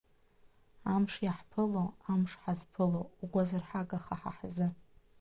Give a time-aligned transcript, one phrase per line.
[0.93, 4.67] Амш иаҳԥыло, амш ҳазԥыло, угәзырҳагаха ҳа ҳзы!